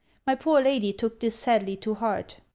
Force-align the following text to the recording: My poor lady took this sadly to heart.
My 0.25 0.33
poor 0.33 0.63
lady 0.63 0.93
took 0.93 1.19
this 1.19 1.35
sadly 1.35 1.75
to 1.77 1.93
heart. 1.93 2.37